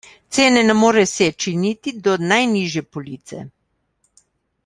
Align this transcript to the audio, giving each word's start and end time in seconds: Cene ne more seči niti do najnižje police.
Cene 0.33 0.61
ne 0.65 0.73
more 0.81 1.03
seči 1.15 1.51
niti 1.65 1.91
do 2.07 2.13
najnižje 2.33 2.83
police. 2.93 3.45